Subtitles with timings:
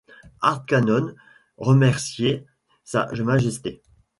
[0.39, 1.13] Hardquanonne,
[1.57, 2.43] remerciez
[2.83, 3.83] sa majesté.